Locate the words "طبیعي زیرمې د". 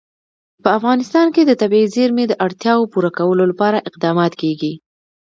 1.61-2.33